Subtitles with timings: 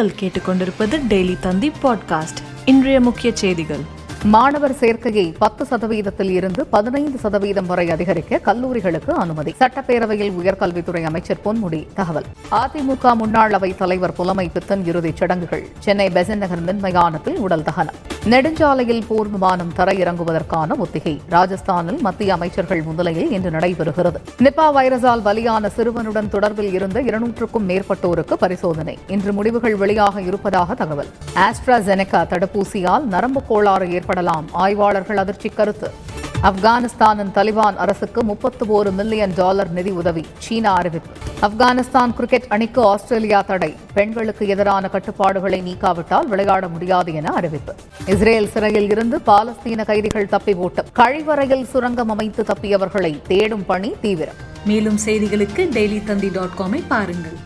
[0.00, 2.40] நீங்கள் கேட்டுக்கொண்டிருப்பது டெய்லி தந்தி பாட்காஸ்ட்.
[2.64, 3.80] இன்றைய முக்கிய செய்திகள்.
[4.24, 9.54] மாணவர் சேர்க்கையை பத்து சதவீதத்தில் இருந்து பதினைந்து சதவீதம் வரை அதிகரிக்க கல்லூரிகளுக்கு அனுமதி.
[9.58, 12.24] சட்டப்பேரவையில் உயர்கல்வித்துறை அமைச்சர் பொன்முடி தகவல்.
[12.50, 15.68] அதிமுக முன்னாள் அவைத் தலைவர் புலமை பித்தன் இறுதிச் சடங்குகள்.
[15.78, 18.09] சென்னை பெசன் நகர் மின்மயானத்தில் உடல் தகனம்.
[18.24, 21.20] நெடுஞ்சாலையில் போர் விமானம் தரையிறங்குவதற்கான ஒத்திகை.
[21.30, 24.14] ராஜஸ்தானில் மத்திய அமைச்சர்கள் முன்னிலையில் இன்று நடைபெறுகிறது.
[24.38, 28.98] நிப்பா வைரஸால் பலியான சிறுவனுடன் தொடர்பில் இருந்த இருநூற்றுக்கும் மேற்பட்டோருக்கு பரிசோதனை.
[29.06, 31.06] இன்று முடிவுகள் வெளியாக இருப்பதாக தகவல்.
[31.34, 34.46] ஆஸ்ட்ராசெனகா தடுப்பூசியால் நரம்பு கோளாறு ஏற்படலாம்.
[34.52, 35.90] ஆய்வாளர்கள் அதிர்ச்சி கருத்து.
[36.48, 41.10] ஆப்கானிஸ்தானின் தலிபான் அரசுக்கு முப்பத்து ஒரு மில்லியன் டாலர் நிதி உதவி சீனா அறிவிப்பு.
[41.46, 43.74] ஆப்கானிஸ்தான் கிரிக்கெட் அணிக்கு ஆஸ்திரேலியா தடை.
[43.94, 47.74] பெண்களுக்கு எதிரான கட்டுப்பாடுகளை நீக்காவிட்டால் விளையாட முடியாது என அறிவிப்பு.
[48.06, 50.86] இஸ்ரேல் சிறையில் இருந்து பாலஸ்தீன கைதிகள் தப்பி ஓட்டம்.
[50.98, 54.40] கழிவறையில் சுரங்கம் அமைத்து தப்பியவர்களை தேடும் பணி தீவிரம்.
[54.64, 57.38] மேலும் செய்திகளுக்கு டெய்லி தந்தி டாட் காமை பாருங்கள்.